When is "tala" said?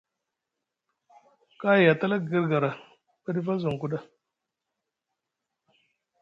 1.99-2.17